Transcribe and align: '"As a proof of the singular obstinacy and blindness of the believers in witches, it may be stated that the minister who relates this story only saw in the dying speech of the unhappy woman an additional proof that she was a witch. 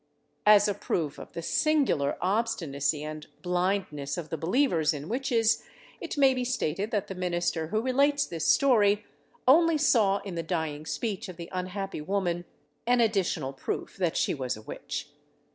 '"As 0.57 0.67
a 0.67 0.73
proof 0.73 1.19
of 1.19 1.33
the 1.33 1.43
singular 1.43 2.17
obstinacy 2.21 3.03
and 3.03 3.27
blindness 3.43 4.17
of 4.17 4.29
the 4.29 4.35
believers 4.37 4.95
in 4.95 5.07
witches, 5.07 5.61
it 5.99 6.17
may 6.17 6.33
be 6.33 6.43
stated 6.43 6.89
that 6.89 7.05
the 7.05 7.13
minister 7.13 7.67
who 7.67 7.83
relates 7.83 8.25
this 8.25 8.47
story 8.47 9.05
only 9.47 9.77
saw 9.77 10.17
in 10.23 10.33
the 10.33 10.41
dying 10.41 10.87
speech 10.87 11.29
of 11.29 11.37
the 11.37 11.49
unhappy 11.51 12.01
woman 12.01 12.45
an 12.87 12.99
additional 12.99 13.53
proof 13.53 13.95
that 13.97 14.17
she 14.17 14.33
was 14.33 14.57
a 14.57 14.63
witch. 14.63 15.09